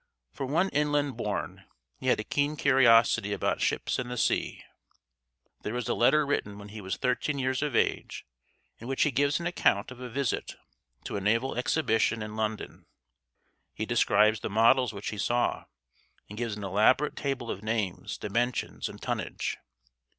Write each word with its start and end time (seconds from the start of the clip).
For 0.31 0.47
one 0.47 0.69
inland 0.69 1.15
born, 1.15 1.65
he 1.99 2.07
had 2.07 2.19
a 2.19 2.23
keen 2.23 2.55
curiosity 2.55 3.33
about 3.33 3.61
ships 3.61 3.99
and 3.99 4.09
the 4.09 4.17
sea. 4.17 4.63
There 5.61 5.75
is 5.75 5.87
a 5.87 5.93
letter 5.93 6.25
written 6.25 6.57
when 6.57 6.69
he 6.69 6.81
was 6.81 6.97
thirteen 6.97 7.37
years 7.37 7.61
of 7.61 7.75
age 7.75 8.25
in 8.79 8.87
which 8.87 9.03
he 9.03 9.11
gives 9.11 9.39
an 9.39 9.45
account 9.45 9.91
of 9.91 9.99
a 9.99 10.09
visit 10.09 10.55
to 11.03 11.17
a 11.17 11.21
naval 11.21 11.55
exhibition 11.55 12.23
in 12.23 12.35
London. 12.35 12.87
He 13.75 13.85
describes 13.85 14.39
the 14.39 14.49
models 14.49 14.91
which 14.91 15.09
he 15.11 15.19
saw, 15.19 15.65
and 16.27 16.35
gives 16.35 16.55
an 16.57 16.63
elaborate 16.63 17.15
table 17.15 17.51
of 17.51 17.61
names, 17.61 18.17
dimensions, 18.17 18.89
and 18.89 18.99
tonnage. 18.99 19.59